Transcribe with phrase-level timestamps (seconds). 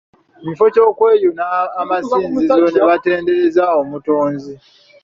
[0.43, 1.45] Mu kifo ky’okweyuna
[1.81, 4.53] amasinzizo ne batendereza omutonzi.